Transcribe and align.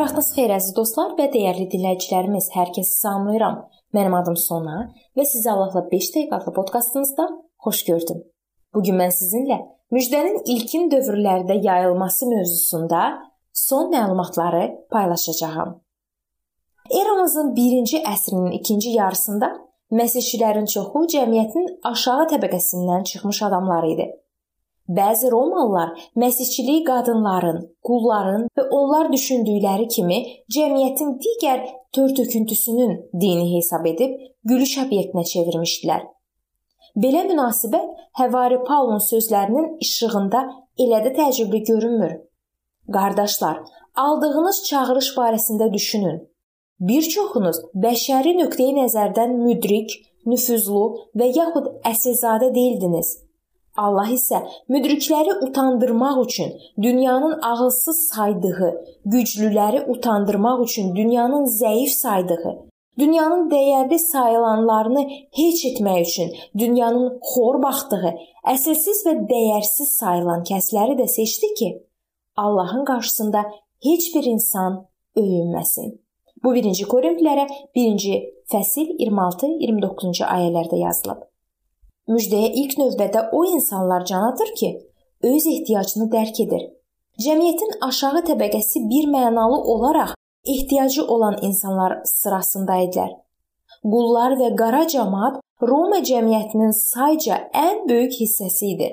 vaxtınız 0.00 0.28
xeyir 0.36 0.52
əziz 0.52 0.74
dostlar 0.76 1.12
və 1.18 1.26
dəyərli 1.32 1.64
dinləyicilərimiz. 1.72 2.50
Hər 2.52 2.72
kəsi 2.76 2.98
salamlayıram. 3.00 3.62
Mənim 3.96 4.14
adım 4.18 4.36
Sona 4.36 4.90
və 5.16 5.24
sizi 5.24 5.48
Allahla 5.50 5.86
5 5.90 6.08
dəqiqə 6.14 6.36
adlı 6.36 6.52
podkastımızda 6.58 7.26
xoş 7.64 7.84
gördüm. 7.88 8.18
Bu 8.74 8.82
gün 8.86 8.98
mən 9.00 9.14
sizinlə 9.14 9.56
müjdənin 9.96 10.42
ilkin 10.54 10.90
dövrlərdə 10.92 11.56
yayılması 11.64 12.28
mövzusunda 12.28 13.02
son 13.52 13.90
məlumatları 13.94 14.64
paylaşacağam. 14.90 15.80
Eramızın 17.00 17.54
1-ci 17.56 18.02
əsrinin 18.12 18.52
ikinci 18.60 18.94
yarısında 19.00 19.50
məsihçilərin 19.90 20.68
çoxu 20.74 21.06
cəmiyyətin 21.16 21.66
aşağı 21.92 22.28
təbəqəsindən 22.34 23.04
çıxmış 23.10 23.42
adamlar 23.48 23.88
idi. 23.94 24.10
Bəzi 24.98 25.30
Romalılar 25.30 25.90
məsihçiliyi 26.16 26.84
qadınların, 26.84 27.58
qulların 27.86 28.48
və 28.58 28.62
onlar 28.78 29.12
düşündükləri 29.12 29.86
kimi 29.94 30.16
cəmiyyətin 30.54 31.12
digər 31.24 31.60
tör-töküntüsünün 31.94 32.96
dini 33.20 33.46
hesab 33.52 33.86
edib 33.86 34.16
gülüş 34.44 34.72
obyektinə 34.84 35.24
çevirmişdilər. 35.32 36.02
Belə 37.04 37.22
münasibət 37.28 37.86
Həvari 38.18 38.58
Paulun 38.66 38.98
sözlərinin 39.06 39.76
işığında 39.86 40.42
elə 40.82 41.00
də 41.06 41.14
təəccüblü 41.20 41.62
görünmür. 41.70 42.18
Qardaşlar, 42.92 43.62
aldığınız 43.94 44.62
çağırış 44.64 45.14
barəsində 45.20 45.72
düşünün. 45.72 46.20
Bir 46.80 47.02
çoxunuz 47.14 47.62
bəşəri 47.86 48.34
nöqteyi 48.42 48.74
nəzərdən 48.82 49.38
müdrik, 49.46 49.98
nüfuzlu 50.26 50.86
və 51.14 51.30
yaxud 51.36 51.74
əsilzadə 51.94 52.54
deyildiniz. 52.54 53.29
Allah 53.84 54.10
isə 54.12 54.40
müdrikləri 54.68 55.36
utandırmaq 55.46 56.18
üçün 56.24 56.50
dünyanın 56.82 57.38
ağılsız 57.50 58.00
saydığı, 58.12 58.70
güclüləri 59.04 59.84
utandırmaq 59.92 60.64
üçün 60.64 60.96
dünyanın 60.96 61.46
zəif 61.60 61.94
saydığı, 62.02 62.56
dünyanın 62.98 63.46
dəyərli 63.52 63.98
sayılanlarını 63.98 65.04
heç 65.40 65.64
etmək 65.70 66.02
üçün 66.08 66.34
dünyanın 66.58 67.16
xor 67.30 67.62
baxdığı, 67.62 68.12
əsilsiz 68.54 69.00
və 69.06 69.16
dəyərsiz 69.32 69.96
sayılan 70.02 70.44
kəsləri 70.50 70.98
də 71.00 71.08
seçdi 71.08 71.54
ki, 71.58 71.70
Allahın 72.36 72.84
qarşısında 72.84 73.44
heç 73.84 74.14
bir 74.14 74.24
insan 74.34 74.84
öyünməsin. 75.16 75.96
Bu 76.44 76.54
1-ci 76.56 76.84
Korinflərə 76.88 77.48
1-ci 77.76 78.20
fəsil 78.52 78.94
26-29-cu 79.00 80.24
ayələrdə 80.24 80.84
yazılıb. 80.84 81.29
Müjdəyə 82.10 82.50
ilk 82.62 82.78
növbədə 82.78 83.28
o 83.32 83.44
insanlar 83.46 84.04
can 84.04 84.24
atır 84.32 84.50
ki, 84.58 84.70
öz 85.22 85.46
ehtiyacını 85.46 86.08
dərk 86.14 86.40
edir. 86.44 86.64
Cəmiyyətin 87.22 87.76
aşağı 87.86 88.24
təbəqəsi 88.30 88.82
bir 88.90 89.06
mənalı 89.12 89.58
olaraq 89.74 90.14
ehtiyacı 90.46 91.04
olan 91.06 91.38
insanlar 91.42 92.00
sırasında 92.04 92.78
idilər. 92.86 93.12
Qullar 93.82 94.34
və 94.40 94.50
qara 94.56 94.82
cəmaət 94.94 95.38
Roma 95.62 96.00
cəmiyyətinin 96.10 96.72
sayca 96.76 97.36
ən 97.54 97.86
böyük 97.88 98.16
hissəsi 98.22 98.72
idi. 98.74 98.90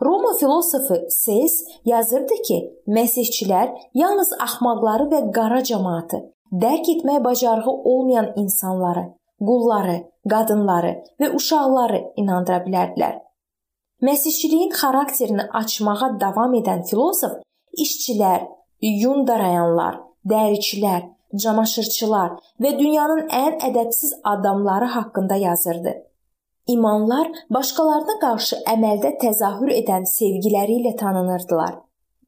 Roma 0.00 0.34
filosofu 0.40 0.96
Ses 1.10 1.54
yazırdı 1.84 2.36
ki, 2.46 2.58
məsihçilər 2.86 3.72
yalnız 3.94 4.30
axmaqları 4.44 5.08
və 5.12 5.20
qara 5.34 5.62
cəmaatı, 5.70 6.20
dərk 6.52 6.92
etmək 6.94 7.24
bacarığı 7.24 7.74
olmayan 7.92 8.28
insanları, 8.36 9.08
qulları, 9.40 9.98
qadınları 10.30 10.92
və 11.20 11.32
uşaqları 11.38 12.00
inandıra 12.16 12.62
bilərdilər. 12.66 13.18
Məsihçiliyin 14.02 14.70
xarakterini 14.80 15.48
açmağa 15.60 16.10
davam 16.20 16.54
edən 16.54 16.84
filosof 16.90 17.40
işçilər, 17.84 18.44
yun 18.80 19.26
darayanlar, 19.26 19.98
dəricilər, 20.30 21.08
camaşırçılar 21.42 22.36
və 22.62 22.74
dünyanın 22.78 23.26
ən 23.28 23.58
ədəbsiz 23.70 24.14
adamları 24.24 24.92
haqqında 24.94 25.34
yazırdı. 25.34 25.94
İmanlar 26.68 27.28
başqalarına 27.50 28.18
qarşı 28.22 28.62
əməldə 28.68 29.14
təzahür 29.22 29.72
edən 29.72 30.04
sevgiləri 30.08 30.80
ilə 30.82 30.96
tanınırdılar. 31.00 31.78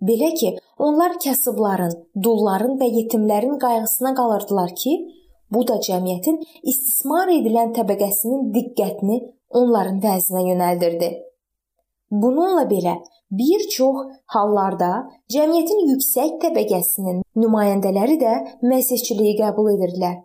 Belə 0.00 0.30
ki, 0.34 0.54
onlar 0.78 1.18
kasıbların, 1.20 1.92
dulların 2.24 2.78
və 2.80 2.88
yetimlərin 2.88 3.58
qayğısına 3.60 4.14
qalırdılar 4.14 4.74
ki, 4.74 4.94
Bu 5.50 5.66
da 5.68 5.78
cəmiyyətin 5.86 6.38
istismar 6.72 7.30
edilən 7.34 7.72
təbəqəsinin 7.78 8.50
diqqətini 8.54 9.18
onların 9.60 9.98
vəzinə 10.04 10.44
yönəldirdi. 10.50 11.10
Bununla 12.10 12.64
belə 12.70 12.94
bir 13.40 13.66
çox 13.76 14.06
hallarda 14.34 14.90
cəmiyyətin 15.34 15.84
yüksək 15.90 16.38
təbəqəsinin 16.44 17.22
nümayəndələri 17.42 18.18
də 18.22 18.34
məsihçiliyi 18.72 19.36
qəbul 19.42 19.70
edirdilər. 19.76 20.18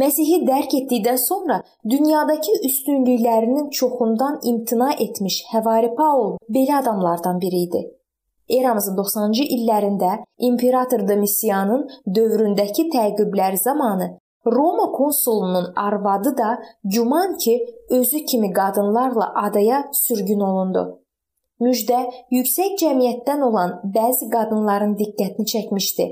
Məsihi 0.00 0.38
dərk 0.46 0.74
etdikdən 0.78 1.18
sonra 1.20 1.56
dünyadakı 1.92 2.52
üstünlüklərinin 2.68 3.70
çoxundan 3.78 4.38
imtina 4.52 4.92
etmiş 4.92 5.42
Həvari 5.52 5.90
Paul 5.96 6.36
belə 6.56 6.78
adamlardan 6.78 7.40
biri 7.40 7.64
idi. 7.66 7.82
Eramızın 8.58 8.96
90-cı 8.96 9.44
illərində 9.56 10.12
imperator 10.48 11.04
Domisianın 11.08 11.84
dövründəki 12.16 12.88
təqiblər 12.94 13.56
zamanı 13.64 14.08
Roma 14.46 14.92
konsulunun 14.92 15.72
arvadı 15.76 16.36
da 16.38 16.62
güman 16.84 17.36
ki, 17.36 17.66
özü 17.90 18.24
kimi 18.24 18.52
qadınlarla 18.52 19.32
adaya 19.34 19.88
sürgün 19.92 20.40
olundu. 20.40 21.00
Müjdə 21.60 21.98
yüksək 22.32 22.78
cəmiyyətdən 22.80 23.42
olan 23.44 23.74
bəzi 23.96 24.30
qadınların 24.32 24.94
diqqətini 24.96 25.44
çəkmişdi. 25.52 26.06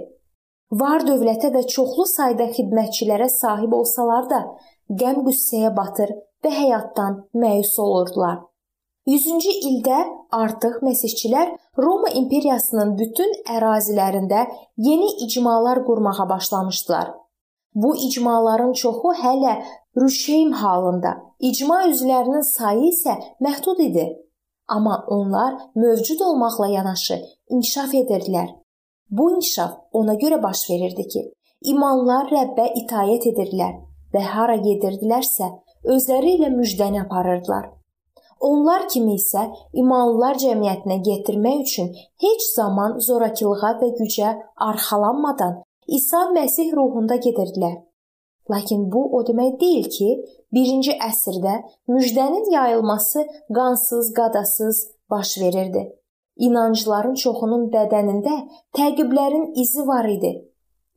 Var 0.81 1.06
dövlətə 1.09 1.49
və 1.55 1.62
çoxlu 1.75 2.05
sayda 2.06 2.50
xidmətçilərə 2.56 3.28
sahib 3.33 3.72
olsalar 3.72 4.28
da, 4.28 4.41
qəm-qüssəyə 5.00 5.71
batır 5.77 6.12
və 6.45 6.53
həyatdan 6.53 7.22
məyus 7.33 7.72
olurdular. 7.81 8.43
100-cü 9.09 9.55
ildə 9.71 10.03
artıq 10.37 10.83
məsihçilər 10.84 11.55
Roma 11.81 12.10
imperiyasının 12.21 12.93
bütün 12.99 13.33
ərazilərində 13.56 14.45
yeni 14.77 15.09
icmalar 15.25 15.81
qurmağa 15.87 16.28
başlamışdılar. 16.28 17.09
Bu 17.83 17.97
icmaların 17.97 18.72
çoxu 18.72 19.11
hələ 19.22 19.53
rüşeym 20.00 20.53
halında, 20.53 21.11
icma 21.49 21.77
üzvlərinin 21.91 22.43
sayı 22.47 22.89
isə 22.93 23.15
məhdud 23.44 23.83
idi. 23.84 24.06
Amma 24.69 25.05
onlar 25.16 25.55
mövcud 25.75 26.21
olmaqla 26.28 26.66
yanaşı 26.69 27.19
inkişaf 27.49 27.94
edirdilər. 28.00 28.49
Bu 29.11 29.31
inkişaf 29.34 29.77
ona 29.93 30.15
görə 30.15 30.43
baş 30.43 30.71
verirdi 30.71 31.05
ki, 31.12 31.22
imanlar 31.72 32.27
Rəbbə 32.34 32.66
itayət 32.83 33.31
edirdilər 33.33 33.78
və 34.15 34.25
hara 34.33 34.59
gedirdilərsə, 34.66 35.49
özləri 35.95 36.34
ilə 36.41 36.50
müjdəni 36.56 37.05
aparırdılar. 37.05 37.71
Onlar 38.41 38.89
kimi 38.89 39.15
isə 39.21 39.47
imanlılar 39.72 40.43
cəmiyyətinə 40.43 40.99
gətirmək 41.06 41.62
üçün 41.62 41.95
heç 42.27 42.50
zaman 42.56 42.99
zorakılığa 43.06 43.72
və 43.81 43.95
gücə 44.03 44.34
arxalanmadan 44.69 45.62
İsa 45.88 46.19
Məsih 46.37 46.72
ruhunda 46.76 47.16
gedirdilər. 47.16 47.76
Lakin 48.50 48.91
bu 48.93 49.03
o 49.16 49.22
demək 49.25 49.54
deyil 49.60 49.87
ki, 49.93 50.09
1-ci 50.53 50.94
əsrdə 51.09 51.54
müjdənin 51.88 52.50
yayılması 52.53 53.25
qansız, 53.56 54.12
qadasız 54.19 54.82
baş 55.10 55.38
verirdi. 55.41 55.82
İnancıların 56.37 57.15
çoxunun 57.22 57.65
bədənində 57.72 58.34
təqiblərin 58.77 59.53
izi 59.62 59.87
var 59.87 60.09
idi. 60.09 60.32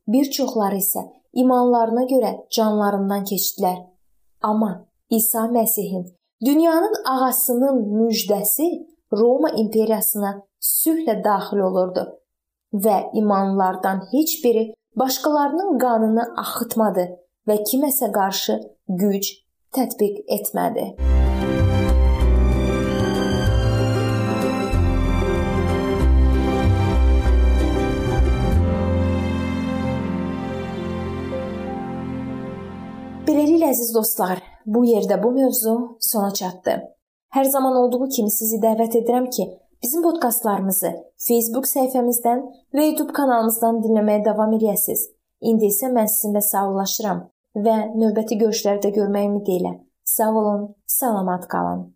Bir 0.08 0.30
çoxları 0.36 0.82
isə 0.84 1.06
imanlarına 1.32 2.04
görə 2.12 2.32
canlarından 2.56 3.24
keçdilər. 3.32 3.78
Amma 4.42 4.72
İsa 5.10 5.46
Məsihin 5.56 6.04
dünyanın 6.44 6.94
ağasının 7.14 7.80
müjdəsi 7.96 8.68
Roma 9.12 9.50
imperiyasına 9.56 10.36
sülhlə 10.60 11.24
daxil 11.24 11.64
olurdu 11.68 12.06
və 12.84 12.96
imanlılardan 13.14 14.06
heç 14.12 14.44
biri 14.44 14.74
başqalarının 14.98 15.78
qanını 15.78 16.24
axıtmadı 16.42 17.06
və 17.48 17.56
kiməsə 17.68 18.10
qarşı 18.12 18.58
güc 19.00 19.30
tətbiq 19.72 20.20
etmədi. 20.36 20.92
Beləliklə 33.26 33.70
əziz 33.72 33.94
dostlar, 33.96 34.42
bu 34.66 34.84
yerdə 34.84 35.16
bu 35.22 35.32
mövzu 35.32 35.76
sona 36.04 36.34
çatdı. 36.36 36.82
Hər 37.32 37.44
zaman 37.48 37.76
olduğu 37.80 38.08
kimi 38.12 38.30
sizi 38.30 38.58
dəvət 38.60 38.98
edirəm 39.00 39.30
ki, 39.32 39.46
Bizim 39.82 40.02
podkastlarımızı 40.02 40.90
Facebook 41.28 41.64
səhifəmizdən 41.66 42.42
və 42.76 42.84
YouTube 42.84 43.14
kanalımızdan 43.16 43.80
dinləməyə 43.82 44.20
davam 44.28 44.54
edəsiniz. 44.54 45.08
İndi 45.50 45.72
isə 45.72 45.90
mən 45.96 46.06
sizinlə 46.12 46.42
sağollaşıram 46.48 47.24
və 47.64 47.74
növbəti 47.96 48.38
görüşlərdə 48.44 48.92
görməyi 48.94 49.32
ümid 49.32 49.50
edirəm. 49.56 49.80
Sağ 50.14 50.30
olun, 50.42 50.68
salamat 50.86 51.48
qalın. 51.54 51.82